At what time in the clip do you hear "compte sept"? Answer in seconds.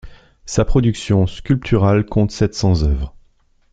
2.07-2.55